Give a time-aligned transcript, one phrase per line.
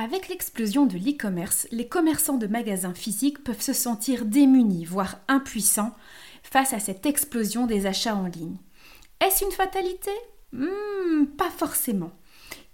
[0.00, 5.92] Avec l'explosion de l'e-commerce, les commerçants de magasins physiques peuvent se sentir démunis, voire impuissants,
[6.44, 8.58] face à cette explosion des achats en ligne.
[9.20, 10.12] Est-ce une fatalité?
[10.52, 12.12] Hmm, Pas forcément.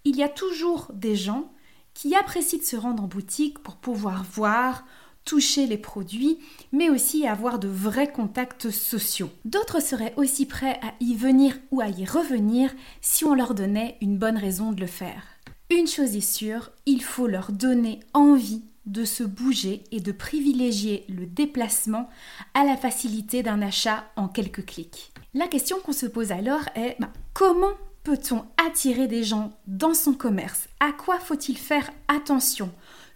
[0.04, 1.50] Il y a toujours des gens
[1.94, 4.84] qui apprécient de se rendre en boutique pour pouvoir voir,
[5.24, 6.40] toucher les produits,
[6.72, 9.30] mais aussi avoir de vrais contacts sociaux.
[9.46, 12.70] D'autres seraient aussi prêts à y venir ou à y revenir
[13.00, 15.33] si on leur donnait une bonne raison de le faire.
[15.70, 21.06] Une chose est sûre, il faut leur donner envie de se bouger et de privilégier
[21.08, 22.08] le déplacement
[22.52, 25.12] à la facilité d'un achat en quelques clics.
[25.32, 27.72] La question qu'on se pose alors est bah, comment
[28.02, 30.68] peut-on attirer des gens dans son commerce?
[30.80, 32.70] À quoi faut-il faire attention?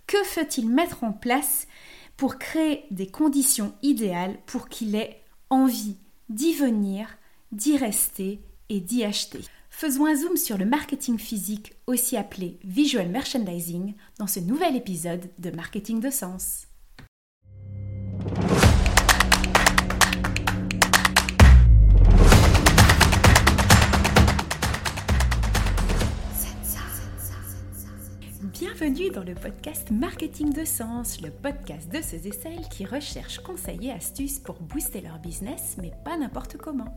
[0.07, 1.67] Que faut-il mettre en place
[2.17, 5.97] pour créer des conditions idéales pour qu'il ait envie
[6.31, 7.09] d'y venir,
[7.53, 9.41] d'y rester et d'y acheter?
[9.81, 15.31] Faisons un zoom sur le marketing physique, aussi appelé visual merchandising, dans ce nouvel épisode
[15.39, 16.67] de Marketing de sens.
[28.81, 33.41] Bienvenue dans le podcast Marketing de Sens, le podcast de ceux et celles qui recherchent
[33.41, 36.97] conseils et astuces pour booster leur business, mais pas n'importe comment.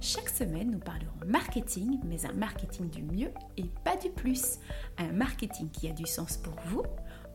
[0.00, 4.60] Chaque semaine, nous parlerons marketing, mais un marketing du mieux et pas du plus.
[4.98, 6.84] Un marketing qui a du sens pour vous,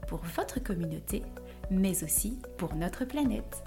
[0.08, 1.23] pour votre communauté,
[1.70, 3.61] mais aussi pour notre planète.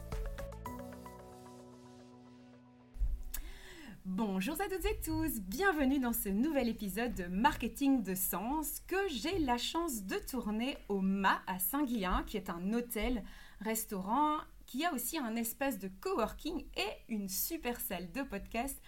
[4.06, 8.98] Bonjour à toutes et tous, bienvenue dans ce nouvel épisode de Marketing de Sens que
[9.08, 14.92] j'ai la chance de tourner au MA à Saint-Guillain, qui est un hôtel-restaurant qui a
[14.92, 18.78] aussi un espace de coworking et une super salle de podcast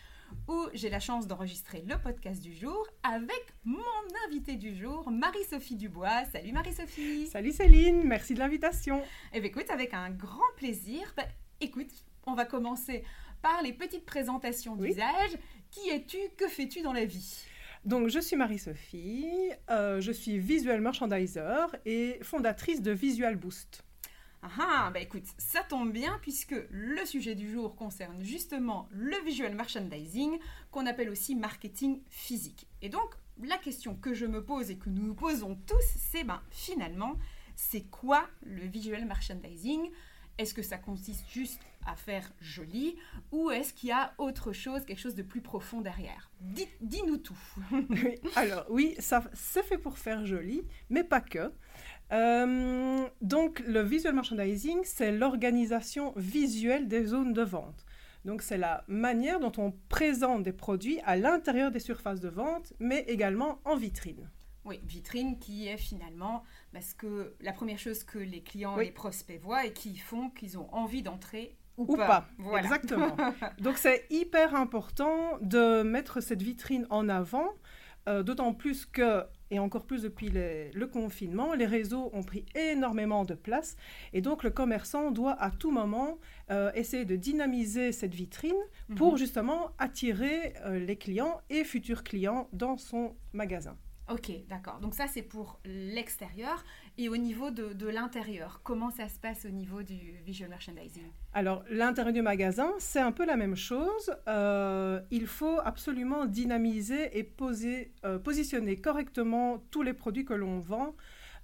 [0.48, 3.81] où j'ai la chance d'enregistrer le podcast du jour avec mon
[4.28, 6.27] invité du jour, Marie-Sophie Dubois.
[6.27, 7.28] Salut Marie-Sophie.
[7.28, 9.03] Salut Céline, merci de l'invitation.
[9.33, 11.14] Eh bien écoute, avec un grand plaisir.
[11.17, 11.25] Bah,
[11.62, 11.91] écoute,
[12.27, 13.03] on va commencer
[13.47, 15.38] par les petites présentations d'usage.
[15.71, 16.19] Qui es-tu?
[16.37, 17.44] Que fais-tu dans la vie?
[17.84, 23.84] Donc, je suis Marie-Sophie, euh, je suis visual merchandiser et fondatrice de Visual Boost.
[24.43, 29.16] Ah, ah bah écoute, ça tombe bien puisque le sujet du jour concerne justement le
[29.25, 30.41] visual merchandising,
[30.72, 32.66] qu'on appelle aussi marketing physique.
[32.82, 36.25] Et donc, la question que je me pose et que nous nous posons tous, c'est
[36.25, 37.15] ben finalement,
[37.54, 39.88] c'est quoi le visual merchandising?
[40.37, 42.97] Est-ce que ça consiste juste à faire joli
[43.32, 46.30] ou est-ce qu'il y a autre chose, quelque chose de plus profond derrière?
[46.80, 47.38] Dis-nous tout.
[48.36, 51.52] alors oui, ça c'est fait pour faire joli, mais pas que.
[52.12, 57.84] Euh, donc le visual merchandising, c'est l'organisation visuelle des zones de vente.
[58.24, 62.72] Donc c'est la manière dont on présente des produits à l'intérieur des surfaces de vente,
[62.80, 64.28] mais également en vitrine.
[64.64, 66.42] Oui, vitrine qui est finalement
[66.72, 70.28] parce que la première chose que les clients et les prospects voient et qui font
[70.30, 72.28] qu'ils ont envie d'entrer ou, pas.
[72.59, 73.16] Exactement.
[73.60, 77.50] Donc c'est hyper important de mettre cette vitrine en avant,
[78.09, 83.25] euh, d'autant plus que, et encore plus depuis le confinement, les réseaux ont pris énormément
[83.25, 83.76] de place.
[84.12, 86.19] Et donc le commerçant doit à tout moment
[86.50, 88.56] euh, essayer de dynamiser cette vitrine
[88.97, 89.19] pour mhm.
[89.19, 93.76] justement attirer euh, les clients et futurs clients dans son magasin.
[94.09, 94.78] Ok, d'accord.
[94.78, 96.65] Donc ça, c'est pour l'extérieur.
[96.99, 101.03] Et au niveau de, l'intérieur, comment ça se passe au niveau du visual merchandising?
[101.34, 104.11] Alors, l'intérieur du magasin, c'est un peu la même chose.
[104.29, 110.59] Euh, il faut absolument dynamiser et poser, euh, positionner correctement tous les produits que l'on
[110.59, 110.97] vend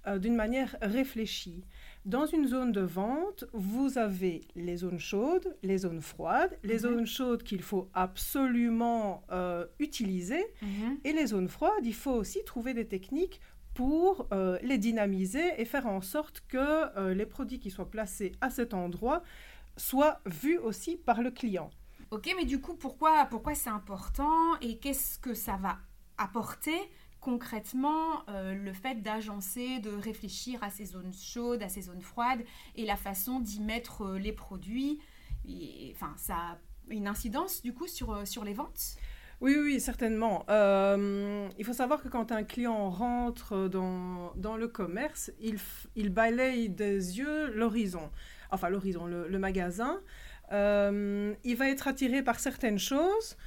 [0.07, 1.63] euh, d'une manière réfléchie.
[2.03, 6.79] Dans une zone de vente, vous avez les zones chaudes, les zones froides, les mhm.
[6.79, 9.23] zones chaudes qu'il faut absolument
[9.79, 10.97] utiliser, mhm.
[11.05, 13.39] et les zones froides, il faut aussi trouver des techniques
[13.73, 18.33] pour euh, les dynamiser et faire en sorte que euh, les produits qui soient placés
[18.41, 19.23] à cet endroit
[19.77, 21.71] soient vus aussi par le client.
[22.11, 25.79] Ok, mais du coup, pourquoi, pourquoi c'est important et qu'est-ce que ça va
[26.17, 26.77] apporter
[27.19, 32.43] concrètement euh, le fait d'agencer, de réfléchir à ces zones chaudes, à ces zones froides
[32.75, 34.99] et la façon d'y mettre les produits?
[35.91, 36.57] Enfin, ça a
[36.89, 38.97] une incidence du coup sur, sur les ventes?
[39.43, 40.45] Oui, oui, certainement.
[40.49, 45.57] il faut savoir que quand un client rentre dans, le commerce, il,
[45.95, 48.09] il balaye des yeux l'horizon,
[48.51, 49.99] enfin l'horizon, le, le, magasin.
[50.51, 53.37] il va être attiré par certaines choses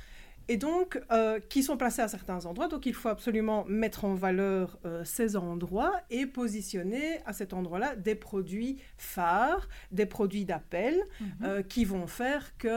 [0.48, 2.68] et donc euh, qui sont placés à certains endroits.
[2.68, 7.96] Donc il faut absolument mettre en valeur euh, ces endroits et positionner à cet endroit-là
[7.96, 11.28] des produits phares, des produits d'appel mhm.
[11.42, 12.76] euh, qui vont faire que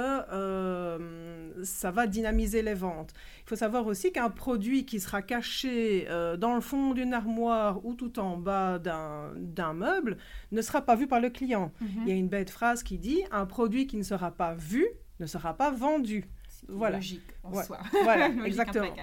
[1.64, 3.14] ça va dynamiser les ventes.
[3.46, 6.08] Il faut savoir aussi qu'un produit qui sera caché
[6.38, 10.18] dans le fond d'une armoire ou tout en bas d'un meuble
[10.52, 11.72] ne sera pas vu par le client.
[11.82, 11.90] Mhm.
[12.04, 14.88] Il y a une bête phrase qui dit un produit qui ne sera pas vu
[15.20, 16.26] ne sera pas vendu
[16.72, 16.98] voilà.
[16.98, 17.80] logique en soi.
[18.04, 18.96] Voilà, exactement.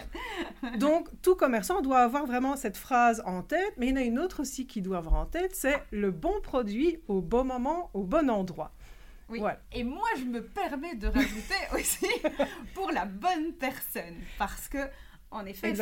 [0.78, 4.04] Donc, tout commerçant doit avoir vraiment cette phrase en tête, mais il y en a
[4.04, 7.90] une autre aussi qui doit avoir en tête, c'est le bon produit au bon moment,
[7.94, 8.72] au bon endroit.
[9.28, 9.40] Oui.
[9.72, 12.06] Et moi, je me permets de rajouter aussi
[12.74, 14.88] pour la bonne personne, parce que,
[15.30, 15.74] en effet,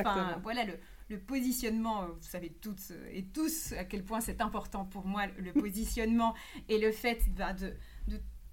[0.42, 0.74] voilà le,
[1.08, 5.52] le positionnement, vous savez toutes et tous à quel point c'est important pour moi le
[5.60, 6.34] positionnement
[6.68, 7.74] et le fait bah, de,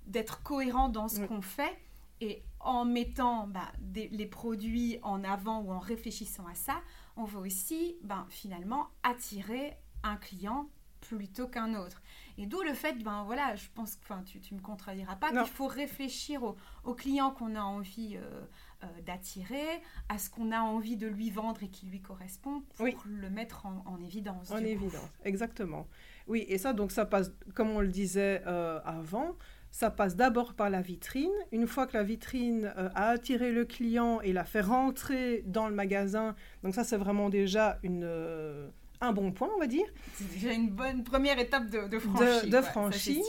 [0.05, 1.77] d'être cohérent dans ce qu'on fait.
[2.21, 6.81] Et en mettant bah, les produits en avant ou en réfléchissant à ça,
[7.17, 9.73] on va aussi ben, finalement attirer
[10.03, 10.69] un client
[11.01, 12.01] plutôt qu'un autre.
[12.37, 15.51] Et d'où le fait, ben voilà, je pense que tu, tu me contrediras pas, qu'il
[15.51, 18.41] faut réfléchir au, au client qu'on a envie euh,
[18.83, 22.87] euh, d'attirer, à ce qu'on a envie de lui vendre et qui lui correspond pour
[23.05, 24.51] le mettre en, évidence.
[24.51, 25.87] En évidence, exactement.
[26.27, 29.35] Oui, et ça, donc ça passe, comme on le disait euh, avant,
[29.71, 31.31] ça passe d'abord par la vitrine.
[31.51, 35.67] Une fois que la vitrine euh, a attiré le client et l'a fait rentrer dans
[35.67, 38.69] le magasin, donc ça c'est vraiment déjà une, euh,
[38.99, 39.85] un bon point, on va dire.
[40.13, 42.49] C'est déjà une bonne première étape de, de franchie.
[42.49, 43.23] De, franchie.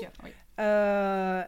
[0.58, 1.42] Euh,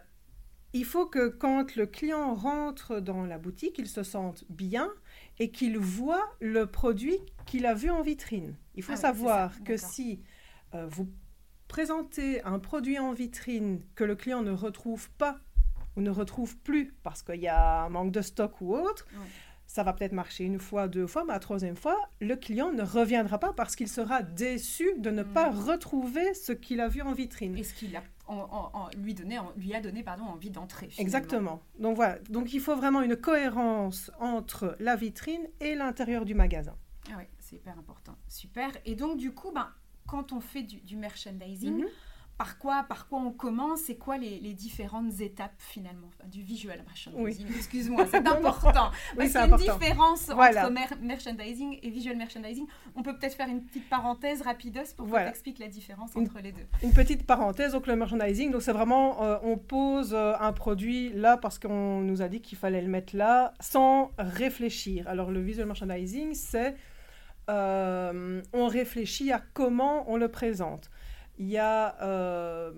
[0.72, 4.90] il faut que quand le client rentre dans la boutique, il se sente bien
[5.38, 8.56] et qu'il voit le produit qu'il a vu en vitrine.
[8.76, 10.20] Il faut ah savoir que si
[10.72, 11.08] vous
[11.74, 15.40] présenter un produit en vitrine que le client ne retrouve pas
[15.96, 19.08] ou ne retrouve plus parce qu'il y a un manque de stock ou autre,
[19.66, 22.84] ça va peut-être marcher une fois, deux fois, mais la troisième fois, le client ne
[22.84, 25.58] reviendra pas parce qu'il sera déçu de ne pas mm.
[25.58, 27.58] retrouver ce qu'il a vu en vitrine.
[27.58, 28.04] Et ce qu'il a
[28.96, 30.90] lui, donné, lui a donné pardon, envie d'entrer.
[30.98, 31.60] Exactement.
[31.80, 36.76] Donc voilà, donc il faut vraiment une cohérence entre la vitrine et l'intérieur du magasin.
[37.10, 38.14] Ah oui, c'est hyper important.
[38.28, 38.70] Super.
[38.84, 39.68] Et donc du coup, ben,
[40.06, 41.86] quand on fait du, merchandising, mhm.
[42.36, 47.46] par, quoi, par quoi on commence C'est quoi les, différentes étapes finalement du visual merchandising
[47.56, 48.90] Excuse-moi, c'est important.
[49.16, 52.66] parce qu'il y a une différence entre merchandising et visual merchandising.
[52.94, 55.32] On peut peut-être faire une petite parenthèse rapidos pour voilà.
[55.32, 56.66] que la différence entre les deux.
[56.82, 61.10] Une petite parenthèse, donc le merchandising, donc c'est vraiment, euh, on pose euh, un produit
[61.12, 65.08] là parce qu'on nous a dit qu'il fallait le mettre là sans réfléchir.
[65.08, 66.76] Alors le visual merchandising, c'est
[67.50, 70.90] euh, on réfléchit à comment on le présente.
[71.38, 72.72] Il y a euh,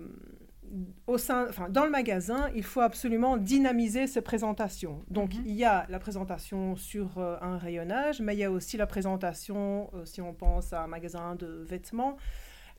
[1.05, 5.03] au sein, enfin, dans le magasin, il faut absolument dynamiser ces présentations.
[5.09, 5.43] Donc, mhm.
[5.45, 8.87] il y a la présentation sur euh, un rayonnage, mais il y a aussi la
[8.87, 12.17] présentation, si on pense à un magasin de vêtements,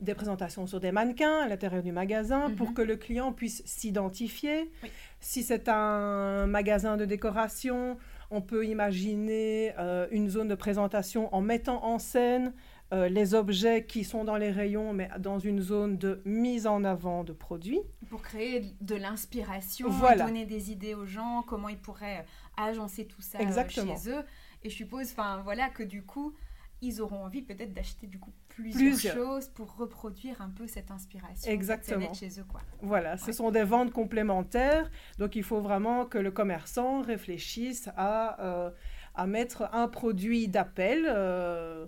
[0.01, 2.73] des présentations sur des mannequins à l'intérieur du magasin pour mhm.
[2.73, 4.71] que le client puisse s'identifier.
[5.19, 7.97] Si c'est un magasin de décoration,
[8.31, 12.53] on peut imaginer euh, une zone de présentation en mettant en scène
[12.91, 16.83] euh, les objets qui sont dans les rayons, mais dans une zone de mise en
[16.83, 17.81] avant de produits.
[18.09, 22.25] Pour créer de l'inspiration, donner des idées aux gens, comment ils pourraient
[22.57, 24.23] agencer tout ça euh, chez eux.
[24.63, 26.33] Et je suppose, enfin voilà, que du coup,
[26.81, 28.31] ils auront envie peut-être d'acheter du coup
[28.61, 31.51] plusieurs, choses pour reproduire un peu cette inspiration.
[31.51, 32.13] Exactement.
[32.13, 32.61] chez eux, quoi.
[32.81, 34.89] Voilà, ce sont des ventes complémentaires.
[35.17, 38.69] Donc, il faut vraiment que le commerçant réfléchisse à, euh,
[39.15, 41.85] à mettre un produit d'appel euh,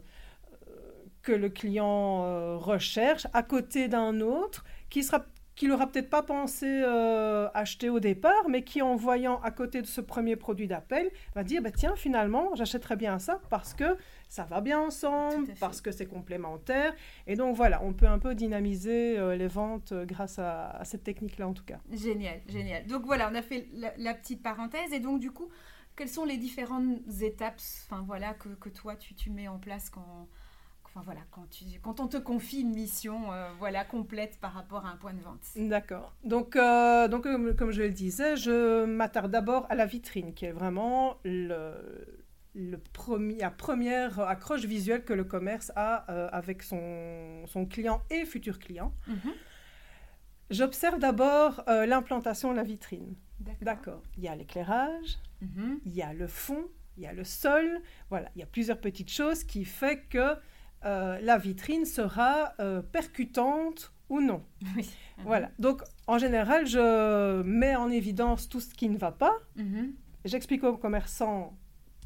[1.21, 6.23] que le client euh, recherche à côté d'un autre qui sera qu'il n'aura peut-être pas
[6.23, 6.81] pensé
[7.53, 11.43] acheter au départ, mais qui, en voyant à côté de ce premier produit d'appel, va
[11.43, 13.97] dire, bah, tiens, finalement, j'achèterais bien ça parce que
[14.31, 16.95] ça va bien ensemble parce que c'est complémentaire.
[17.27, 21.03] Et donc voilà, on peut un peu dynamiser euh, les ventes euh, grâce à, cette
[21.03, 21.81] technique-là en tout cas.
[21.91, 22.87] Génial, génial.
[22.87, 24.93] Donc voilà, on a fait la, petite parenthèse.
[24.93, 25.49] Et donc du coup,
[25.97, 29.89] quelles sont les différentes étapes enfin, voilà, que, que toi tu, tu, mets en place
[29.89, 30.29] quand,
[30.85, 34.85] enfin, voilà, quand, tu, quand on te confie une mission euh, voilà, complète par rapport
[34.85, 35.41] à un point de vente?
[35.57, 36.13] D'accord.
[36.23, 37.23] Donc, donc
[37.57, 42.20] comme je le disais, je m'attarde d'abord à la vitrine qui est vraiment le
[42.53, 48.01] le premier, la première accroche visuelle que le commerce a euh, avec son, son, client
[48.09, 48.93] et futur client.
[49.07, 49.33] Mhm.
[50.49, 53.15] J'observe d'abord euh, l'implantation de la vitrine.
[53.61, 54.03] D'accord.
[54.17, 55.79] Il y a l'éclairage, mhm.
[55.85, 56.65] il y a le fond,
[56.97, 57.81] il y a le sol.
[58.09, 60.35] Voilà, il y a plusieurs petites choses qui font que
[60.83, 62.53] euh, la vitrine sera
[62.91, 64.43] percutante ou non.
[64.75, 64.89] Oui.
[65.23, 65.51] Voilà.
[65.59, 69.37] Donc, en général, je mets en évidence tout ce qui ne va pas.
[69.55, 69.93] Mhm.
[70.25, 71.57] J'explique aux commerçants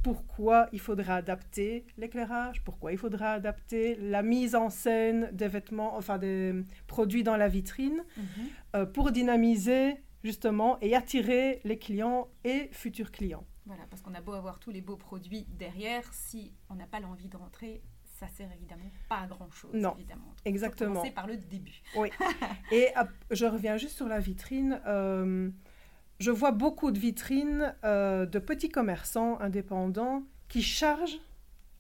[0.06, 5.98] pourquoi il faudra adapter l'éclairage, pourquoi il faudra adapter la mise en scène des vêtements,
[5.98, 6.54] enfin des
[6.86, 8.26] produits dans la vitrine, mhm.
[8.76, 13.48] euh, pour dynamiser justement et attirer les clients et futurs clients.
[13.66, 17.00] Voilà, parce qu'on a beau avoir tous les beaux produits derrière, si on n'a pas
[17.00, 19.74] l'envie de rentrer, ça sert évidemment pas à grand chose.
[19.74, 20.36] Non, évidemment.
[20.46, 21.04] exactement.
[21.04, 21.82] C'est par le début.
[21.96, 22.10] Oui.
[22.72, 22.90] et
[23.32, 24.80] je reviens juste sur la vitrine.
[24.86, 25.50] Euh,
[26.20, 31.20] je vois beaucoup de vitrines euh, de petits commerçants indépendants qui chargent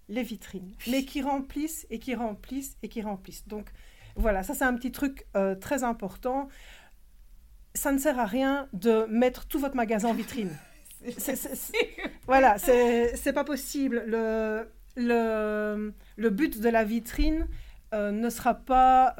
[0.09, 3.47] les vitrines, mais qui remplissent et qui remplissent et qui remplissent.
[3.47, 3.69] Donc
[4.15, 6.47] voilà, ça c'est un petit truc euh, très important.
[7.73, 10.55] Ça ne sert à rien de mettre tout votre magasin en vitrine.
[12.25, 14.03] voilà, c'est pas possible.
[14.07, 17.47] Le, le, le, but de la vitrine
[17.93, 19.15] euh, ne sera pas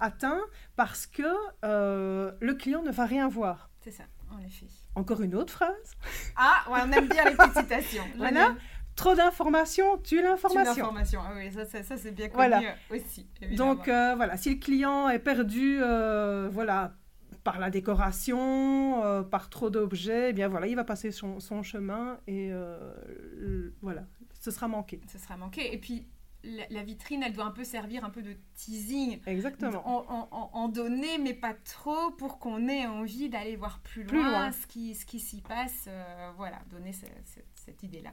[0.00, 0.40] atteint
[0.74, 1.22] parce que
[1.62, 3.70] le client ne va rien voir.
[3.82, 4.66] C'est ça en effet.
[4.94, 5.96] Encore une autre phrase.
[6.36, 8.04] Ah, on aime bien les petites citations.
[8.16, 8.54] voilà.
[8.96, 10.72] Trop d'informations, tue l'information.
[10.72, 12.62] Tue l'information, ah oui, ça, ça, c'est bien connu voilà.
[12.90, 13.28] aussi.
[13.54, 16.94] Donc euh, voilà, si le client est perdu, euh, voilà,
[17.44, 21.62] par la décoration, euh, par trop d'objets, eh bien voilà, il va passer son, son
[21.62, 22.50] chemin et
[23.82, 24.06] voilà,
[24.40, 25.02] ce sera manqué.
[25.12, 25.74] Ce sera manqué.
[25.74, 26.06] Et puis
[26.70, 29.20] la, vitrine, elle doit un peu servir un peu de teasing.
[29.26, 29.82] Exactement.
[29.86, 34.66] En, en, donner, mais pas trop, pour qu'on ait envie d'aller voir plus, loin, ce
[34.66, 35.86] qui, ce qui s'y passe.
[35.88, 38.12] Euh, voilà, donner cette idée-là.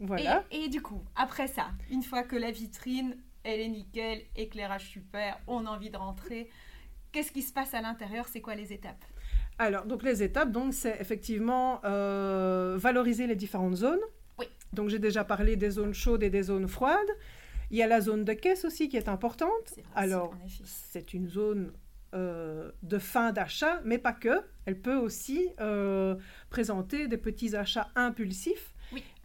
[0.00, 0.44] Voilà.
[0.50, 5.38] Et, du coup, après ça, une fois que la vitrine, elle est nickel, éclairage super,
[5.46, 6.50] on a envie de rentrer,
[7.12, 8.26] qu'est-ce qui se passe à l'intérieur?
[8.28, 9.04] C'est quoi les étapes?
[9.58, 14.00] Alors, donc les étapes, donc c'est effectivement euh, valoriser les différentes zones.
[14.38, 14.46] Oui.
[14.72, 17.10] Donc j'ai déjà parlé des zones chaudes et des zones froides.
[17.70, 19.78] Il y a la zone de caisse aussi qui est importante.
[19.94, 20.34] Alors,
[20.64, 21.72] c'est une zone
[22.12, 24.42] euh, de fin d'achat, mais pas que.
[24.66, 26.16] Elle peut aussi euh,
[26.48, 28.74] présenter des petits achats impulsifs.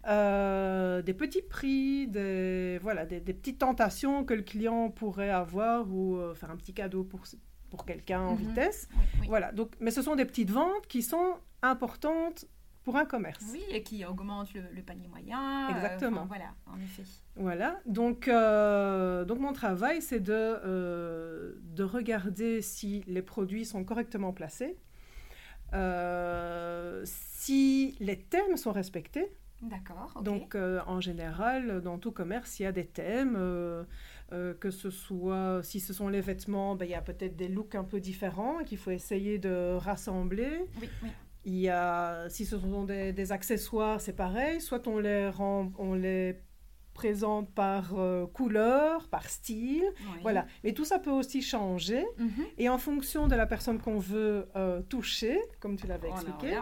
[0.08, 6.20] Euh, des petits prix, des, voilà, des, petites tentations que le client pourrait avoir ou
[6.36, 7.24] faire un petit cadeau pour,
[7.72, 8.50] pour quelqu'un en mhm.
[8.50, 8.88] vitesse.
[9.28, 12.46] Voilà, donc, mais ce sont des petites ventes qui sont importantes
[12.86, 13.44] pour un commerce.
[13.52, 15.70] Oui, et qui augmente le, panier moyen.
[15.70, 16.26] Euh, Exactement.
[16.28, 17.02] voilà, en effet.
[17.36, 23.84] Voilà, donc, euh, donc mon travail, c'est de, euh, de regarder si les produits sont
[23.84, 24.78] correctement placés,
[27.04, 29.30] si les thèmes sont respectés.
[29.62, 30.22] D'accord.
[30.22, 33.34] Donc, en général, dans tout commerce, il y a des thèmes.
[34.30, 37.74] que ce soit, si ce sont les vêtements, ben, il y a peut-être des looks
[37.74, 40.68] un peu différents qu'il faut essayer de rassembler.
[40.80, 41.10] Oui, oui.
[41.46, 44.60] Il y a, si ce sont des, accessoires, c'est pareil.
[44.60, 46.42] Soit on les, rend, on les
[46.96, 49.86] présente par euh, couleur, par style.
[50.24, 50.48] Voilà.
[50.64, 52.04] Mais tout ça peut aussi changer.
[52.18, 52.46] Mhm.
[52.58, 56.58] Et en fonction de la personne qu'on veut euh, toucher, comme tu l'avais expliqué,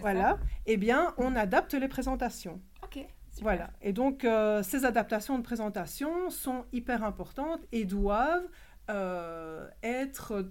[0.00, 2.60] voilà, eh bien, on adapte les présentations.
[2.84, 3.04] Ok.
[3.42, 3.70] Voilà.
[3.80, 8.46] Et donc, euh, ces adaptations de présentation sont hyper importantes et doivent
[9.82, 10.50] être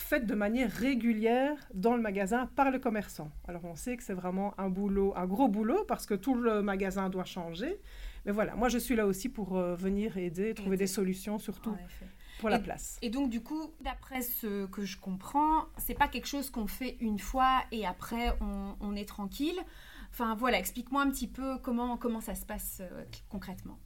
[0.00, 3.30] faite de manière régulière dans le magasin par le commerçant.
[3.46, 6.62] Alors on sait que c'est vraiment un boulot, un gros boulot parce que tout le
[6.62, 7.80] magasin doit changer.
[8.26, 11.74] Mais voilà, moi je suis là aussi pour euh, venir aider, trouver des solutions surtout
[12.38, 12.98] pour la place.
[13.02, 16.96] Et donc du coup, d'après ce que je comprends, c'est pas quelque chose qu'on fait
[17.00, 19.60] une fois et après on, est tranquille.
[20.10, 23.78] Enfin voilà, explique-moi un petit peu comment, comment ça se passe euh, concrètement.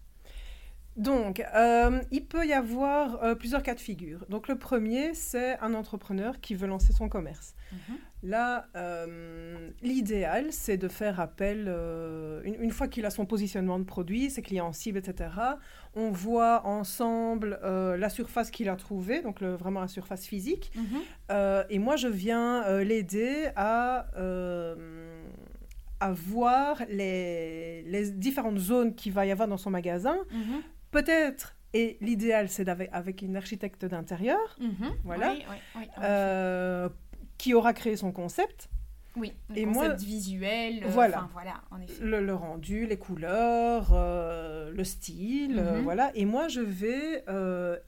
[0.96, 4.24] Donc, euh, il peut y avoir euh, plusieurs cas de figure.
[4.28, 7.54] Donc, le premier, c'est un entrepreneur qui veut lancer son commerce.
[7.72, 7.96] Mhm.
[8.22, 11.68] Là, euh, l'idéal, c'est de faire appel,
[12.44, 15.30] une, fois qu'il a son positionnement de produit, ses clients cibles, etc.,
[15.94, 20.72] on voit ensemble la surface qu'il a trouvée, donc vraiment la surface physique.
[20.74, 21.64] Mhm.
[21.68, 24.06] et moi, je viens l'aider à
[26.00, 30.62] à voir les, les, différentes zones qu'il va y avoir dans son magasin, mhm.
[30.94, 34.92] Peut-être, et l'idéal, c'est avec une architecte d'intérieur, mhm.
[35.02, 35.34] voilà,
[36.00, 36.88] euh,
[37.36, 38.70] qui aura créé son concept.
[39.16, 42.04] Oui, le et concept visuel, euh, voilà, voilà en effet.
[42.04, 45.80] Le, rendu, les couleurs, euh, le style, mhm.
[45.82, 46.12] voilà.
[46.14, 47.24] Et moi, je vais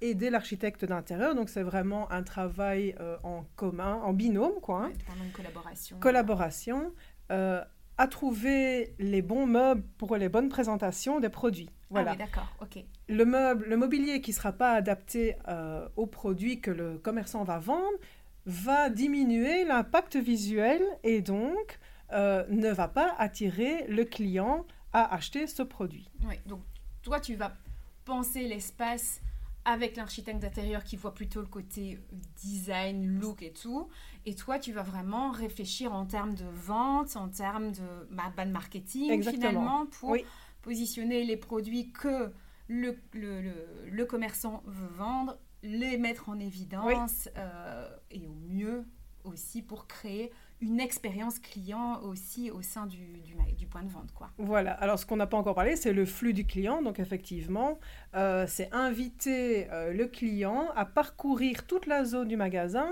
[0.00, 1.36] aider l'architecte d'intérieur.
[1.36, 4.86] Donc, c'est vraiment un travail en commun, en binôme, quoi.
[4.86, 4.92] Hein.
[5.32, 5.96] collaboration.
[6.00, 6.92] Collaboration
[7.98, 11.70] à trouver les bons meubles pour les bonnes présentations des produits.
[11.88, 12.12] Voilà.
[12.12, 12.84] Ah d'accord, ok.
[13.08, 17.44] Le meuble, le mobilier qui ne sera pas adapté euh, aux produits que le commerçant
[17.44, 17.98] va vendre
[18.46, 21.78] va diminuer l'impact visuel et donc
[22.12, 26.08] euh, ne va pas attirer le client à acheter ce produit.
[26.26, 26.60] Oui, donc
[27.02, 27.56] toi tu vas
[28.04, 29.20] penser l'espace
[29.66, 31.98] avec l'architecte d'intérieur qui voit plutôt le côté
[32.36, 33.88] design, look et tout.
[34.24, 39.24] Et toi, tu vas vraiment réfléchir en termes de vente, en termes de bah, marketing
[39.24, 40.16] finalement pour
[40.62, 42.30] positionner les produits que
[42.68, 43.42] le, le,
[43.90, 48.84] le, commerçant veut vendre, les mettre en évidence euh, et au mieux
[49.24, 53.20] aussi pour créer une expérience client aussi au sein du,
[53.56, 54.12] du, point de vente.
[54.14, 54.30] Quoi.
[54.38, 56.80] Voilà, alors ce qu'on n'a pas encore parlé, c'est le flux du client.
[56.82, 57.78] Donc effectivement,
[58.14, 62.88] euh, c'est inviter euh, le client à parcourir toute la zone du magasin,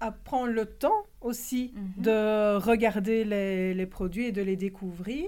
[0.00, 2.02] à prendre le temps aussi mhm.
[2.02, 5.26] de regarder les, les, produits et de les découvrir.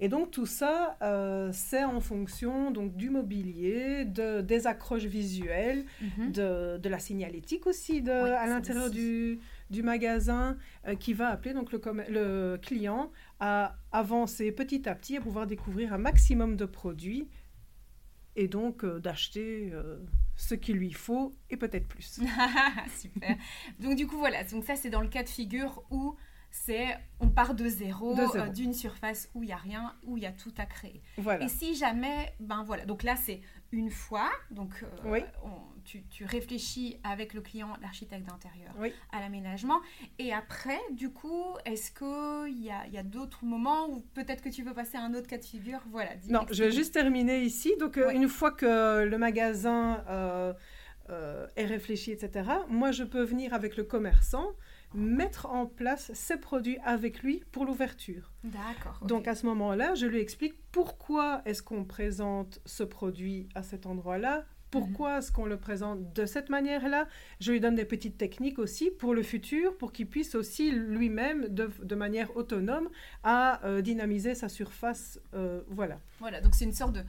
[0.00, 5.84] Et donc tout ça, euh, c'est en fonction donc, du mobilier, de, des accroches visuelles,
[6.00, 6.32] mhm.
[6.32, 9.38] de, de, la signalétique aussi de, à l'intérieur du,
[9.70, 13.10] du magasin euh, qui va appeler donc le, le, client
[13.40, 17.28] à avancer petit à petit, à pouvoir découvrir un maximum de produits
[18.36, 19.98] et donc euh, d'acheter euh,
[20.36, 22.20] ce qu'il lui faut et peut-être plus.
[22.98, 23.36] Super.
[23.78, 26.16] donc du coup voilà, donc ça c'est dans le cas de figure où
[26.54, 28.16] c'est on part de zéro,
[28.54, 31.02] d'une surface où il y a rien, où il y a tout à créer.
[31.40, 33.40] Et si jamais, ben voilà, donc là c'est
[33.72, 38.72] une fois, donc on, tu, réfléchis avec le client, l'architecte d'intérieur,
[39.12, 39.80] à l'aménagement.
[40.20, 44.48] Et après, du coup, est-ce qu'il y a, y a d'autres moments où peut-être que
[44.48, 45.80] tu veux passer à un autre cas de figure?
[45.90, 46.10] Voilà.
[46.28, 47.74] Non, je vais juste terminer ici.
[47.80, 50.52] Donc, euh, une fois que le magasin euh,
[51.10, 54.52] euh, est réfléchi, etc., moi, je peux venir avec le commerçant
[54.94, 58.32] mettre en place ses produits avec lui pour l'ouverture.
[58.44, 59.00] D'accord.
[59.04, 63.86] Donc à ce moment-là, je lui explique pourquoi est-ce qu'on présente ce produit à cet
[63.86, 64.44] endroit-là,
[64.80, 67.06] pourquoi est-ce qu'on le présente de cette manière-là
[67.38, 71.46] Je lui donne des petites techniques aussi pour le futur, pour qu'il puisse aussi lui-même,
[71.48, 72.88] de, manière autonome,
[73.22, 75.20] à euh, dynamiser sa surface.
[75.34, 76.00] Euh, voilà.
[76.18, 77.02] Voilà, donc c'est une sorte de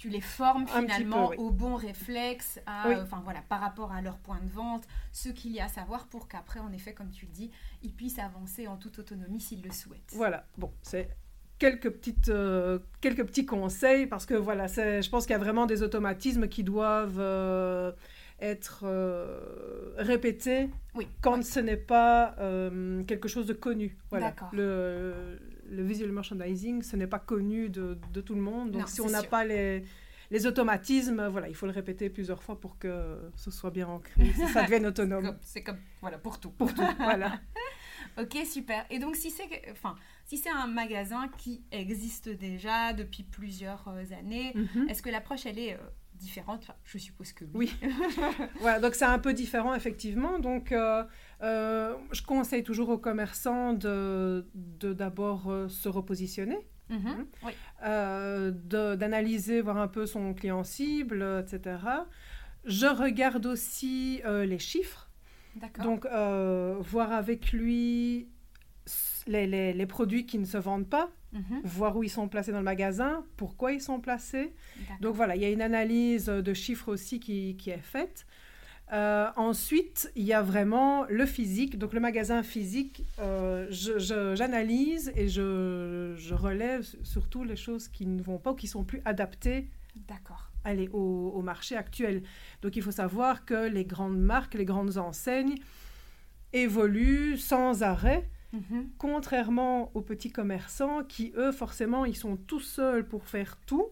[0.00, 4.48] tu les formes finalement au bon réflexe, enfin voilà, par rapport à leur point de
[4.48, 7.50] vente, ce qu'il y a à savoir pour qu'après, en effet, comme tu le dis,
[7.82, 10.14] ils puissent avancer en toute autonomie s'ils le souhaitent.
[10.14, 11.10] Voilà, bon, c'est
[11.58, 15.66] quelques, petites, euh, quelques petits conseils parce que voilà, je pense qu'il y a vraiment
[15.66, 17.92] des automatismes qui doivent euh,
[18.40, 21.06] être euh, répétés oui.
[21.20, 22.34] quand ce n'est pas
[23.06, 23.96] quelque chose de connu.
[24.10, 24.34] Voilà.
[24.52, 25.38] Le,
[25.70, 28.72] le, visual merchandising, ce n'est pas connu de, de, tout le monde.
[28.72, 29.84] Donc si on n'a pas les,
[30.30, 34.32] les automatismes, voilà, il faut le répéter plusieurs fois pour que ce soit bien ancré,
[34.52, 35.36] ça devienne autonome.
[35.42, 36.50] C'est comme, voilà, pour tout.
[36.50, 37.40] Pour tout, voilà.
[38.18, 38.86] ok, super.
[38.90, 44.04] Et donc, si c'est enfin, si c'est un magasin qui existe déjà depuis plusieurs euh,
[44.16, 44.88] années, mhm.
[44.88, 45.78] est-ce que l'approche, elle est euh,
[46.20, 47.72] différente Je suppose que oui.
[47.82, 47.90] Oui.
[48.60, 50.38] voilà, donc c'est un peu différent, effectivement.
[50.38, 51.04] Donc, euh,
[51.40, 56.58] je conseille toujours aux commerçants de d'abord se repositionner.
[56.88, 57.26] Mhm.
[57.82, 58.50] Hein.
[58.96, 61.78] d'analyser, voir un peu son client cible, etc.
[62.64, 65.10] Je regarde aussi les chiffres
[65.82, 68.28] donc, euh, voir avec lui
[69.30, 71.60] les, les, produits qui ne se vendent pas, mhm.
[71.64, 74.52] voir où ils sont placés dans le magasin, pourquoi ils sont placés.
[75.00, 78.26] Donc voilà, il y a une analyse de chiffres aussi qui, qui est faite.
[78.92, 81.78] Euh, ensuite, il y a vraiment le physique.
[81.78, 88.20] Donc le magasin physique, euh, j'analyse et je, je, relève surtout les choses qui ne
[88.20, 89.68] vont pas ou qui sont plus adaptées
[90.08, 90.50] D'accord.
[90.64, 92.22] Allez, au, au, marché actuel.
[92.62, 95.54] Donc il faut savoir que les grandes marques, les grandes enseignes
[96.52, 98.90] évoluent sans arrêt, mhm.
[98.98, 103.88] contrairement aux petits commerçants qui, eux, forcément, ils sont tout seuls pour faire tout.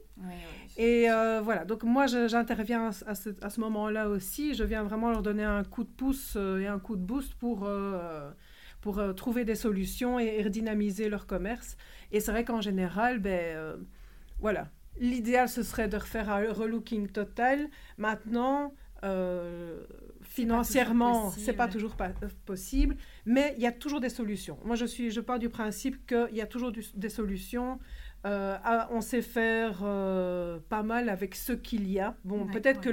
[0.77, 4.55] et euh, voilà, donc moi, j'interviens à ce, à ce moment-là aussi.
[4.55, 7.35] Je viens vraiment leur donner un coup de pouce euh, et un coup de boost
[7.35, 7.65] pour...
[7.65, 8.31] Euh,
[8.81, 11.77] pour trouver des solutions et, redynamiser leur commerce.
[12.13, 13.77] Et c'est vrai qu'en général, ben,
[14.39, 14.69] voilà,
[15.01, 17.69] L'idéal, ce serait de refaire un relooking total.
[17.99, 18.73] Maintenant,
[20.23, 22.11] financièrement, c'est pas toujours pas
[22.47, 22.97] possible,
[23.29, 24.59] mais il y a toujours des solutions.
[24.65, 27.79] Moi, je suis, je pars du principe qu'il y a toujours des solutions.
[28.27, 28.57] Euh,
[28.91, 32.17] on sait faire euh, pas mal avec ce qu'il y a.
[32.25, 32.89] Bon, peut-être que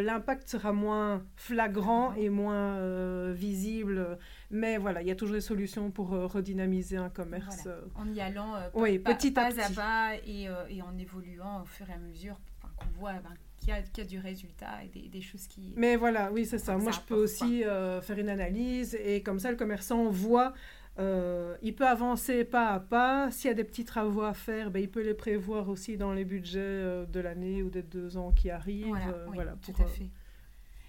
[0.00, 4.18] l'impact sera moins flagrant et moins euh, visible,
[4.50, 7.68] mais voilà, il y a toujours des solutions pour redynamiser un commerce.
[7.94, 9.74] En y allant oui, petit à, petit.
[9.74, 10.48] pas et,
[10.82, 12.36] en évoluant au fur et à mesure
[12.76, 15.74] qu'on voit ben, qu'il y, a du résultat et des, choses qui...
[15.76, 16.76] Mais voilà, oui, c'est ça.
[16.76, 17.62] Moi, je peux aussi
[18.02, 20.54] faire une analyse et comme ça, le commerçant voit
[20.98, 23.30] euh, il peut avancer pas à pas.
[23.30, 26.12] S'il y a des petits travaux à faire, ben, il peut les prévoir aussi dans
[26.12, 28.96] les budgets euh, de l'année ou des deux ans qui arrivent.
[29.32, 30.08] Voilà, euh, tout à fait.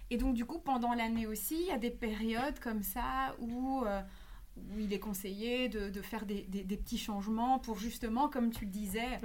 [0.10, 3.84] Et donc, du coup, pendant l'année aussi, il y a des périodes comme ça où,
[3.84, 8.65] où il est conseillé de, de faire des, des, petits changements pour justement, comme tu
[8.65, 9.19] le disais,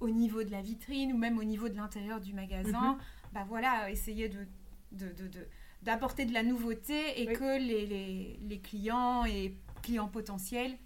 [0.00, 2.98] au niveau de la vitrine ou même au niveau de l'intérieur du magasin, mhm.
[3.32, 4.46] bah voilà, essayer de
[5.82, 10.76] d'apporter de, la nouveauté et que les, les, clients et clients potentiels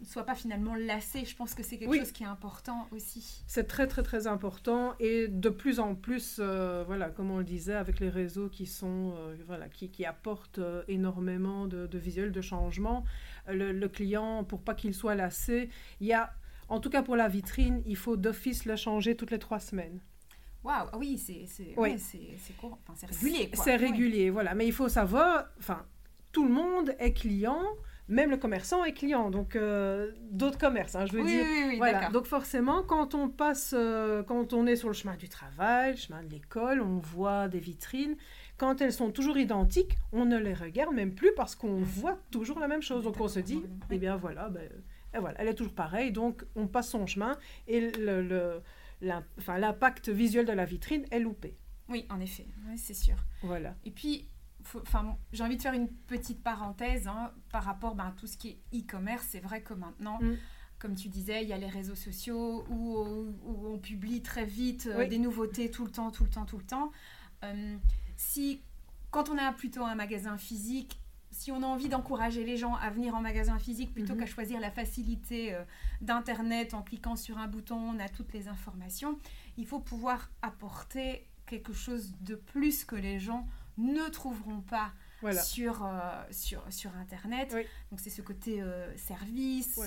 [0.00, 1.24] ne soient pas finalement lassés.
[1.24, 3.42] Je pense que c'est quelque chose qui est important aussi.
[3.46, 7.44] C'est très très très important et de plus en plus, euh, voilà, comme on le
[7.44, 11.98] disait, avec les réseaux qui sont, euh, voilà, qui, qui apportent euh, énormément de, de
[11.98, 13.04] visuels, de changements,
[13.48, 16.32] le, le, client, pour pas qu'il soit lassé, il y a,
[16.72, 20.00] en tout cas pour la vitrine, il faut d'office le changer toutes les trois semaines.
[20.64, 21.44] Waouh, ah oui, c'est
[21.76, 21.98] oui.
[21.98, 23.50] c'est régulier.
[23.52, 24.54] C'est régulier, voilà.
[24.54, 25.84] Mais il faut savoir, enfin,
[26.32, 27.62] tout le monde est client,
[28.08, 31.44] même le commerçant est client, donc euh, d'autres commerces, hein, je veux dire.
[31.44, 32.08] Oui, oui, voilà.
[32.08, 35.98] Donc forcément, quand on passe, euh, quand on est sur le chemin du travail, le
[35.98, 38.16] chemin de l'école, on voit des vitrines.
[38.56, 42.60] Quand elles sont toujours identiques, on ne les regarde même plus parce qu'on voit toujours
[42.60, 43.04] la même chose.
[43.04, 44.70] Donc on se dit, eh bien voilà, ben,
[45.14, 48.62] et voilà, elle est toujours pareille, donc on passe son chemin et le, le
[49.02, 51.56] l'impact visuel de la vitrine est loupé.
[51.88, 52.46] Oui, en effet,
[52.76, 53.16] c'est sûr.
[53.42, 53.74] Voilà.
[53.84, 54.28] Et puis,
[54.76, 58.36] enfin, j'ai envie de faire une petite parenthèse hein, par rapport ben, à tout ce
[58.36, 59.26] qui est e-commerce.
[59.28, 60.36] C'est vrai que maintenant, mm.
[60.78, 62.96] comme tu disais, il y a les réseaux sociaux où,
[63.44, 66.64] on publie très vite euh, des nouveautés tout le temps, tout le temps, tout le
[66.64, 66.92] temps.
[67.44, 67.76] Euh,
[68.16, 68.62] si,
[69.10, 71.01] quand on a plutôt un magasin physique,
[71.32, 74.20] si on a envie d'encourager les gens à venir en magasin physique plutôt mhm.
[74.20, 75.64] qu'à choisir la facilité euh,
[76.00, 79.18] d'Internet en cliquant sur un bouton, on a toutes les informations,
[79.56, 83.46] il faut pouvoir apporter quelque chose de plus que les gens
[83.78, 84.92] ne trouveront pas
[85.42, 87.56] sur, euh, sur, sur Internet.
[87.90, 89.80] Donc c'est ce côté euh, service,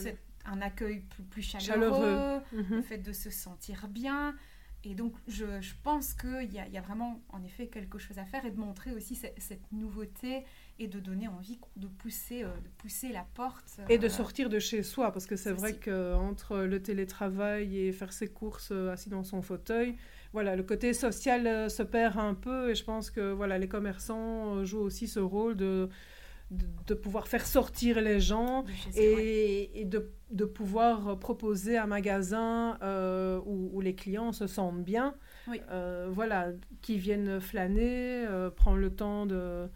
[0.46, 2.84] un accueil plus, chaleureux, le mhm.
[2.84, 4.36] fait de se sentir bien.
[4.84, 8.26] Et donc, je, je pense qu'il y, y, a vraiment, en effet, quelque chose à
[8.26, 10.46] faire et de montrer aussi cette, cette nouveauté
[10.78, 13.80] et de donner envie de pousser, euh, de pousser la porte.
[13.90, 18.12] et de sortir de chez soi, parce que c'est vrai qu'entre le télétravail et faire
[18.12, 19.96] ses courses assis dans son fauteuil,
[20.36, 23.70] voilà, le côté social euh, se perd un peu et je pense que voilà, les
[23.70, 25.88] commerçants euh, jouent aussi ce rôle de,
[26.52, 28.66] de, pouvoir faire sortir les gens
[28.98, 35.16] et, et de, de, pouvoir proposer un magasin euh, où, les clients se sentent bien,
[36.10, 39.70] voilà, qui viennent flâner, prendre le temps de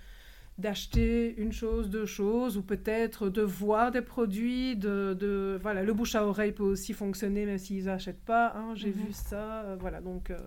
[0.60, 5.94] d'acheter une chose, deux choses, ou peut-être de voir des produits, de, de, voilà, le
[5.94, 8.94] bouche à oreille peut aussi fonctionner même s'ils n'achètent pas, hein, j'ai mhm.
[8.94, 10.38] vu ça, euh, voilà, donc euh,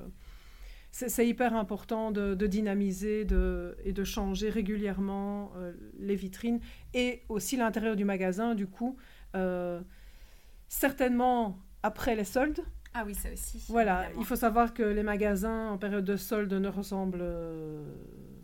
[0.91, 6.61] c'est hyper important de, de, dynamiser de, et de changer régulièrement euh, les vitrines
[6.93, 8.97] et aussi l'intérieur du magasin, du coup,
[10.69, 12.63] certainement après les soldes,
[12.95, 13.65] ah oui, ça aussi.
[13.71, 17.25] Voilà, il faut savoir que les magasins en période de solde ne ressemblent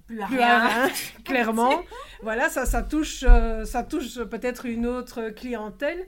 [0.09, 0.89] plus à rien,
[1.25, 1.83] clairement.
[2.23, 6.07] voilà, ça, ça touche, euh, ça touche peut-être une autre clientèle.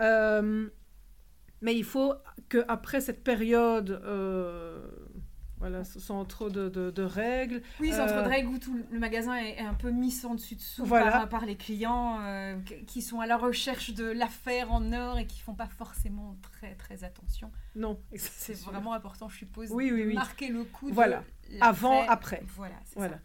[0.00, 0.68] Euh,
[1.60, 2.14] mais il faut
[2.48, 4.82] qu'après cette période, euh,
[5.58, 7.62] voilà, sans trop de, de, règles.
[7.80, 10.56] Oui, sans trop de règles où tout le magasin est, un peu mis en dessus
[10.56, 12.18] dessous par, par, les clients
[12.86, 16.74] qui sont à la recherche de l'affaire en or et qui font pas forcément très
[16.74, 17.50] très attention.
[17.76, 20.14] Non, c'est vraiment important, je suppose, oui, oui, oui.
[20.14, 20.88] marquer le coup.
[20.90, 21.24] Voilà,
[21.60, 22.42] avant, après.
[22.56, 23.16] Voilà, voilà.
[23.16, 23.20] Ça.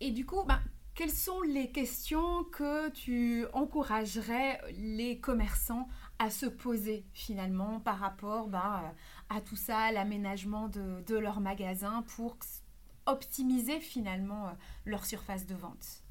[0.00, 0.60] Et du coup, ben,
[0.94, 8.48] quelles sont les questions que tu encouragerais les commerçants à se poser finalement par rapport
[8.48, 8.94] ben,
[9.28, 12.38] à tout ça, l'aménagement de, de, leur magasin pour
[13.04, 14.52] optimiser finalement euh,
[14.86, 16.02] leur surface de vente?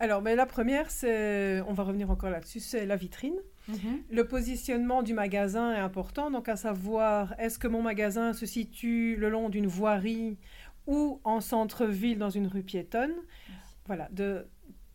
[0.00, 3.36] Alors, mais la première, c'est, on va revenir encore là-dessus, c'est la vitrine.
[3.68, 4.02] Mhm.
[4.10, 9.16] Le positionnement du magasin est important, donc à savoir, est-ce que mon magasin se situe
[9.16, 10.36] le long d'une voirie
[10.86, 13.12] ou en centre-ville dans une rue piétonne.
[13.86, 14.46] Voilà, de,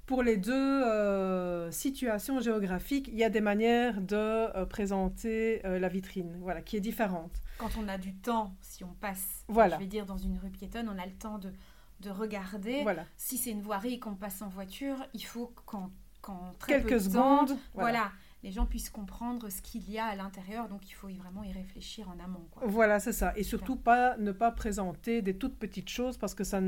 [0.05, 5.77] pour les deux euh, situations géographiques, il y a des manières de euh, présenter euh,
[5.77, 7.31] la vitrine, voilà, qui est différente.
[7.59, 9.75] Quand on a du temps, si on passe, voilà.
[9.75, 11.51] je vais dire dans une rue piétonne, on a le temps de,
[11.99, 12.81] de regarder.
[12.81, 13.05] Voilà.
[13.17, 15.91] Si c'est une voirie et qu'on passe en voiture, il faut qu'en
[16.65, 18.11] quelques secondes, voilà
[18.43, 20.69] les gens puissent comprendre ce qu'il y a à l'intérieur.
[20.69, 22.47] Donc il faut vraiment y réfléchir en amont.
[22.63, 23.33] Voilà, c'est ça.
[23.35, 26.59] Et surtout pas, ne pas présenter des toutes petites choses parce que ça,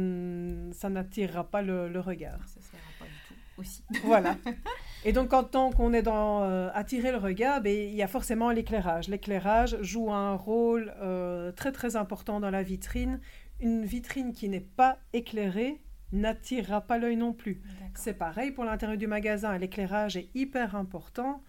[0.73, 2.39] ça n'attirera pas le, regard.
[2.47, 3.83] Ça ne se verra pas du tout aussi.
[4.03, 4.37] Voilà.
[5.05, 8.07] Et donc, quand tant qu'on est dans euh, attirer le regard, ben, il y a
[8.07, 9.07] forcément l'éclairage.
[9.07, 13.19] L'éclairage joue un rôle euh, très très important dans la vitrine.
[13.59, 15.81] Une vitrine qui n'est pas éclairée
[16.11, 17.61] n'attirera pas l'œil non plus.
[17.95, 19.57] C'est pareil pour l'intérieur du magasin.
[19.57, 21.41] L'éclairage est hyper important.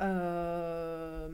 [0.00, 1.28] Euh,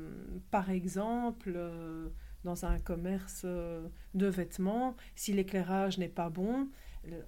[0.50, 2.08] par exemple, euh,
[2.44, 6.68] dans un commerce euh, de vêtements, si l'éclairage n'est pas bon,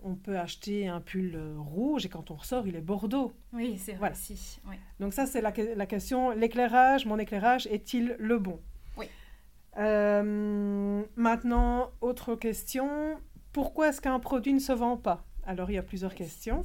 [0.03, 3.33] on peut acheter un pull rouge et quand on ressort, il est bordeaux.
[3.53, 4.13] Oui, c'est vrai.
[4.99, 6.33] Donc ça, c'est la, la, question.
[6.33, 8.61] L'éclairage, mon éclairage, est-il le bon?
[8.97, 9.07] Oui.
[11.15, 13.21] maintenant, autre question.
[13.53, 15.25] pourquoi est-ce qu'un produit ne se vend pas?
[15.47, 16.65] Alors, il y a plusieurs questions.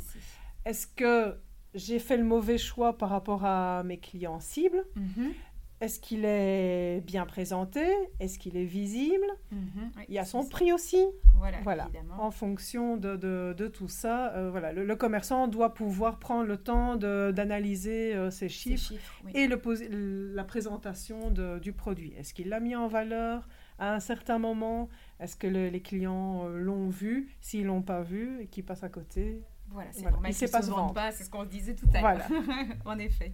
[0.65, 1.37] Est-ce que
[1.73, 5.33] j'ai fait le mauvais choix par rapport à mes clients cibles Mhm.
[5.81, 7.81] Est-ce qu'il est bien présenté?
[8.21, 9.25] Est-ce qu'il est visible?
[9.51, 9.91] Mhm.
[9.97, 10.49] Oui, Il y a son ça.
[10.49, 11.03] prix aussi.
[11.35, 11.83] Voilà, Voilà.
[11.93, 12.23] évidemment.
[12.23, 16.45] En fonction de, de- de tout ça, euh, voilà, le, le commerçant doit pouvoir prendre
[16.47, 18.93] le temps d'analyser euh, ses Ces chiffres
[19.25, 19.31] oui.
[19.35, 22.13] et le la présentation de- du produit.
[22.17, 24.87] Est-ce qu'il l'a mis en valeur à un certain moment?
[25.23, 27.33] Est-ce que le- les clients euh, l'ont vu?
[27.39, 29.41] S'ils l'ont pas vu et qu'ils passent à côté?
[29.69, 30.11] Voilà, c'est Voilà.
[30.15, 32.27] normal Il sait qu'ils pas se vendent pas, c'est ce qu'on disait tout à l'heure.
[32.29, 32.75] Voilà.
[32.85, 33.33] en effet.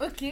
[0.00, 0.22] Ok.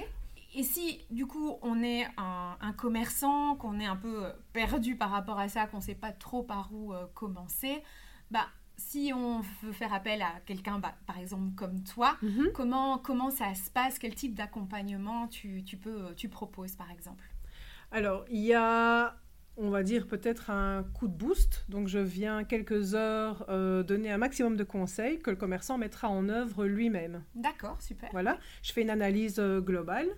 [0.55, 4.97] Et si, du coup, on est un, un commerçant, qu'on est un peu euh, perdu
[4.97, 7.83] par rapport à ça, qu'on ne sait pas trop par où euh, commencer,
[8.31, 12.17] bah, si on veut faire appel à quelqu'un, bah, par exemple comme toi,
[12.55, 13.99] comment, comment ça se passe?
[13.99, 17.25] Quel type d'accompagnement tu, tu, peux, tu proposes, par exemple?
[17.93, 19.17] Alors, il y a,
[19.57, 21.65] on va dire, peut-être un coup de boost.
[21.69, 26.09] Donc, je viens quelques heures euh, donner un maximum de conseils que le commerçant mettra
[26.09, 27.23] en œuvre lui-même.
[27.35, 28.09] D'accord, super.
[28.13, 30.09] Voilà, je fais une analyse euh, globale.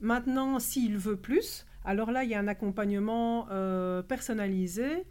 [0.00, 5.04] Maintenant, s'il veut plus, alors là, il y a un accompagnement euh, personnalisé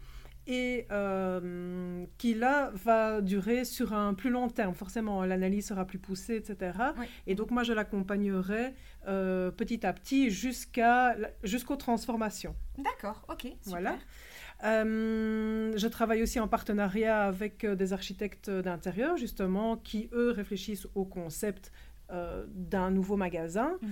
[0.46, 4.74] et euh, qui là va durer sur un plus long terme.
[4.74, 6.72] Forcément, l'analyse sera plus poussée, etc.
[6.98, 7.06] Oui.
[7.26, 8.74] Et donc, moi, je l'accompagnerai
[9.06, 12.54] euh, petit à petit jusqu'à jusqu'aux transformations.
[12.78, 13.42] D'accord, ok.
[13.42, 13.56] Super.
[13.66, 13.98] Voilà.
[14.62, 21.04] Euh, je travaille aussi en partenariat avec des architectes d'intérieur, justement, qui, eux, réfléchissent au
[21.04, 21.72] concept
[22.12, 23.90] euh, d'un nouveau magasin Mhm.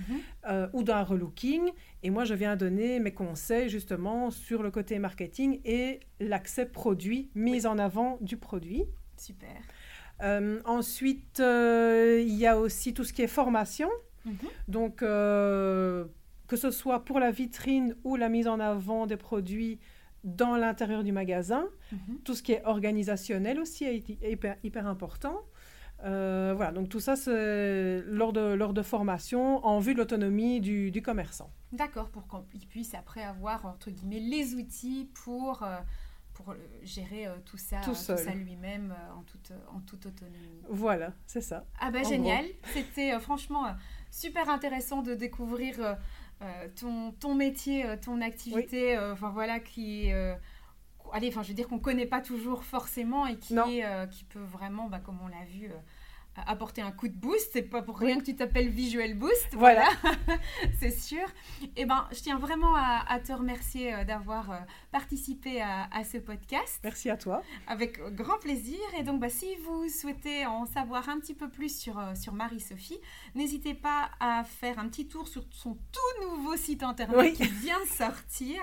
[0.49, 1.69] euh, ou d'un relooking.
[2.03, 7.29] Et moi, je viens donner mes conseils, justement, sur le côté marketing et l'accès produit,
[7.35, 8.83] mise en avant du produit.
[9.17, 9.49] Super.
[10.21, 13.89] Euh, ensuite, il y a aussi tout ce qui est formation.
[14.25, 14.33] Mhm.
[14.67, 15.03] Donc,
[16.47, 19.79] que ce soit pour la vitrine ou la mise en avant des produits
[20.25, 22.19] dans l'intérieur du magasin, Mhm.
[22.25, 25.37] tout ce qui est organisationnel aussi est hy- hyper, hyper important.
[26.05, 30.61] Euh, voilà, donc tout ça, c'est lors de, lors de formation en vue de l'autonomie
[30.61, 31.51] du, du commerçant.
[31.71, 35.77] D'accord, pour qu'il puisse après avoir, entre guillemets, les outils pour, euh,
[36.33, 38.17] pour euh, gérer euh, tout ça, Tout seul.
[38.17, 40.61] ça lui-même en, toute, en toute autonomie.
[40.69, 41.65] Voilà, c'est ça.
[41.79, 43.65] Ah bah En génial, c'était franchement
[44.09, 45.97] super intéressant de découvrir
[46.79, 50.11] ton, ton métier, ton activité, enfin voilà, qui...
[51.09, 53.65] euh, allez, enfin je veux dire qu'on ne connaît pas toujours forcément et qui, Non.
[53.67, 55.71] est, euh, qui peut vraiment, bah, comme on l'a vu...
[56.39, 59.49] euh, apporter un coup de boost, c'est pas pour rien que tu t'appelles Visual Boost,
[59.53, 59.87] Voilà.
[60.79, 61.25] c'est sûr.
[61.75, 64.57] Et ben, je tiens vraiment à, à te remercier euh, d'avoir euh,
[64.91, 67.41] participé à, à ce podcast Merci à toi.
[67.67, 68.79] avec grand plaisir.
[68.97, 72.33] Et donc, bah, si vous souhaitez en savoir un petit peu plus sur, euh, sur
[72.33, 72.99] Marie-Sophie,
[73.35, 77.33] n'hésitez pas à faire un petit tour sur son tout nouveau site internet Oui.
[77.33, 78.61] qui vient de sortir,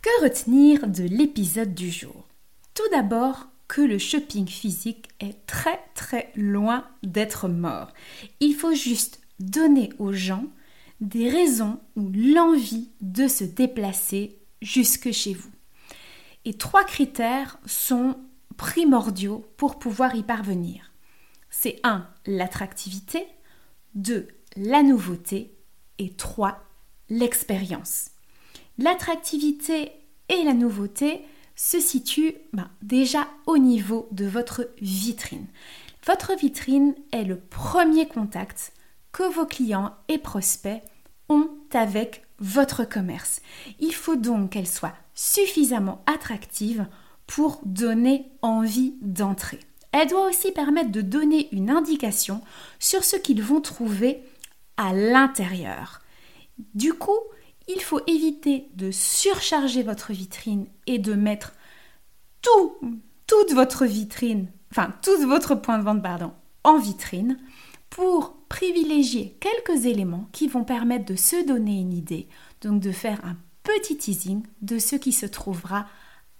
[0.00, 2.26] Que retenir de l'épisode du jour?
[2.74, 7.92] Tout d'abord que le shopping physique est très très loin d'être mort.
[8.40, 10.44] Il faut juste donner aux gens
[11.00, 15.50] des raisons ou l'envie de se déplacer jusque chez vous.
[16.44, 18.16] Et trois critères sont
[18.56, 20.92] primordiaux pour pouvoir y parvenir.
[21.50, 22.06] C'est 1.
[22.26, 23.26] L'attractivité,
[23.94, 24.28] 2.
[24.56, 25.54] La nouveauté
[25.98, 26.58] et 3.
[27.08, 28.10] L'expérience.
[28.78, 29.92] L'attractivité
[30.28, 31.24] et la nouveauté
[31.56, 35.46] se situent ben, déjà au niveau de votre vitrine.
[36.06, 38.72] Votre vitrine est le premier contact
[39.12, 40.82] que vos clients et prospects
[41.28, 43.40] ont avec votre commerce.
[43.80, 46.86] Il faut donc qu'elle soit suffisamment attractive
[47.26, 49.60] pour donner envie d'entrer.
[49.92, 52.40] Elle doit aussi permettre de donner une indication
[52.78, 54.22] sur ce qu'ils vont trouver
[54.76, 56.00] à l'intérieur.
[56.74, 57.18] Du coup,
[57.68, 61.52] il faut éviter de surcharger votre vitrine et de mettre
[62.40, 62.76] tout,
[63.26, 66.32] toute votre vitrine, enfin tout votre point de vente, pardon,
[66.64, 67.38] en vitrine
[67.90, 72.28] pour privilégier quelques éléments qui vont permettre de se donner une idée,
[72.60, 75.86] donc de faire un petit teasing de ce qui se trouvera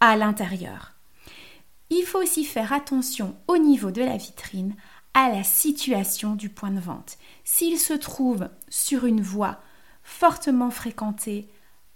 [0.01, 0.95] à l'intérieur.
[1.91, 4.75] Il faut aussi faire attention au niveau de la vitrine
[5.15, 7.19] à la situation du point de vente.
[7.45, 9.61] S'il se trouve sur une voie
[10.03, 11.49] fortement fréquentée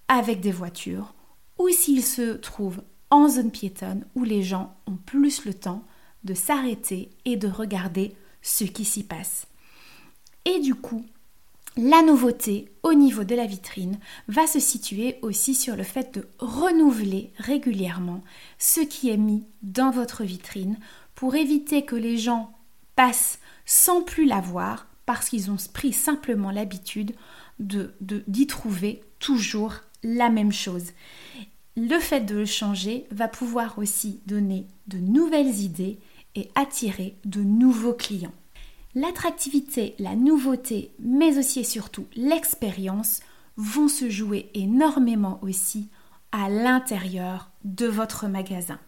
[0.09, 1.15] avec des voitures
[1.59, 5.85] ou s'il se trouve en zone piétonne où les gens ont plus le temps
[6.25, 9.47] de s'arrêter et de regarder ce qui s'y passe.
[10.45, 11.05] Et du coup,
[11.77, 16.29] la nouveauté au niveau de la vitrine va se situer aussi sur le fait de
[16.39, 18.23] renouveler régulièrement
[18.59, 20.79] ce qui est mis dans votre vitrine
[21.15, 22.53] pour éviter que les gens
[22.95, 27.15] passent sans plus la voir parce qu'ils ont pris simplement l'habitude
[27.59, 30.93] de, d'y trouver toujours la même chose.
[31.77, 35.99] Le fait de le changer va pouvoir aussi donner de nouvelles idées
[36.35, 38.35] et attirer de nouveaux clients.
[38.95, 43.21] L'attractivité, la nouveauté, mais aussi et surtout l'expérience
[43.57, 45.89] vont se jouer énormément aussi
[46.31, 48.79] à l'intérieur de votre magasin.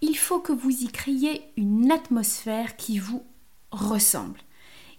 [0.00, 3.22] Il faut que vous y créiez une atmosphère qui vous
[3.70, 4.40] ressemble,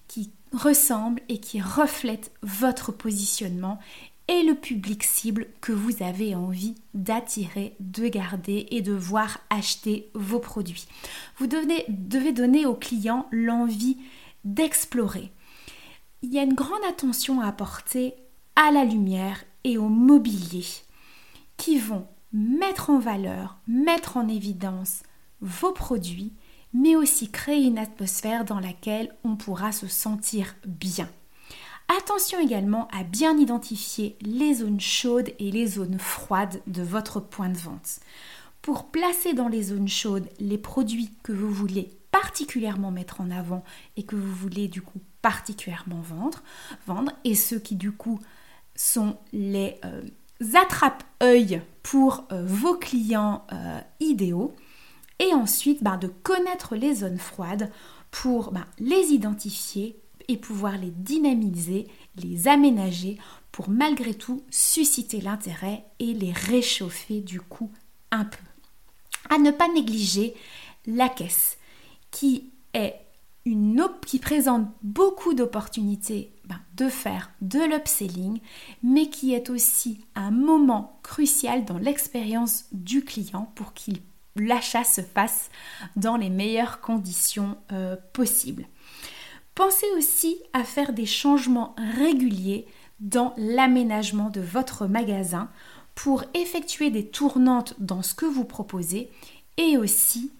[0.07, 3.79] qui ressemble et qui reflète votre positionnement
[4.27, 10.09] et le public cible que vous avez envie d'attirer, de garder et de voir acheter
[10.13, 10.87] vos produits.
[11.37, 13.97] Vous devez, devez donner aux clients l'envie
[14.43, 15.31] d'explorer.
[16.21, 18.15] Il y a une grande attention à apporter
[18.55, 20.65] à la lumière et au mobilier
[21.57, 25.03] qui vont mettre en valeur, mettre en évidence
[25.41, 26.33] vos produits,
[26.73, 31.09] mais aussi créer une atmosphère dans laquelle on pourra se sentir bien.
[31.97, 37.49] Attention également à bien identifier les zones chaudes et les zones froides de votre point
[37.49, 37.99] de vente.
[38.61, 43.63] Pour placer dans les zones chaudes les produits que vous voulez particulièrement mettre en avant
[43.97, 46.43] et que vous voulez du coup particulièrement vendre,
[46.85, 48.19] vendre et ceux qui du coup
[48.75, 50.03] sont les euh,
[50.53, 54.55] attrape-œil pour euh, vos clients euh, idéaux
[55.17, 57.71] et ensuite ben, de connaître les zones froides
[58.11, 63.17] pour ben, les identifier et pouvoir les dynamiser, les aménager
[63.51, 67.71] pour malgré tout susciter l'intérêt et les réchauffer du coup
[68.11, 68.43] un peu.
[69.31, 70.35] À ne pas négliger
[70.85, 71.57] la caisse
[72.13, 72.95] qui est
[73.45, 78.39] une qui présente beaucoup d'opportunités ben, de faire de l'upselling,
[78.83, 83.99] mais qui est aussi un moment crucial dans l'expérience du client pour qu'il
[84.37, 85.49] l'achat se fasse
[85.95, 88.65] dans les meilleures conditions euh, possibles.
[89.55, 92.65] Pensez aussi à faire des changements réguliers
[92.99, 95.49] dans l'aménagement de votre magasin
[95.95, 99.11] pour effectuer des tournantes dans ce que vous proposez
[99.57, 100.31] et aussi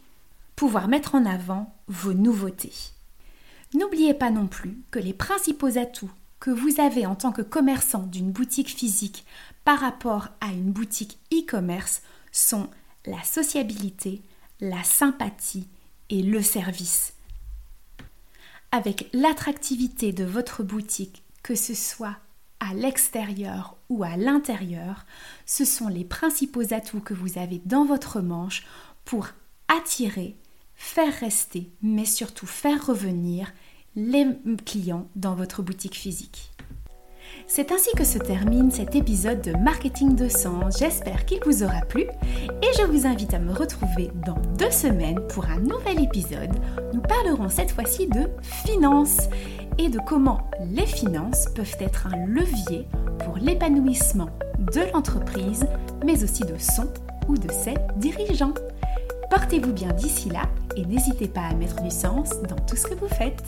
[0.63, 2.71] pouvoir mettre en avant vos nouveautés.
[3.73, 8.03] N'oubliez pas non plus que les principaux atouts que vous avez en tant que commerçant
[8.03, 9.25] d'une boutique physique
[9.65, 12.69] par rapport à une boutique e-commerce sont
[13.05, 14.21] la sociabilité,
[14.61, 15.67] la sympathie
[16.09, 17.13] et le service.
[18.71, 22.15] Avec l'attractivité de votre boutique, que ce soit
[22.61, 25.05] à l'extérieur ou à l'intérieur,
[25.45, 28.63] ce sont les principaux atouts que vous avez dans votre manche
[29.03, 29.27] pour
[29.67, 30.37] attirer
[30.83, 33.53] faire rester, mais surtout faire revenir
[33.95, 34.27] les
[34.65, 36.51] clients dans votre boutique physique.
[37.47, 40.77] C'est ainsi que se termine cet épisode de Marketing de Sens.
[40.77, 45.25] J'espère qu'il vous aura plu et je vous invite à me retrouver dans deux semaines
[45.29, 46.51] pour un nouvel épisode.
[46.93, 49.29] Nous parlerons cette fois-ci de finances
[49.77, 52.87] et de comment les finances peuvent être un levier
[53.23, 55.65] pour l'épanouissement de l'entreprise,
[56.05, 56.91] mais aussi de son
[57.29, 58.53] ou de ses dirigeants.
[59.33, 60.43] Portez-vous bien d'ici là
[60.75, 63.43] et n'hésitez pas à mettre du sens dans tout ce que vous faites.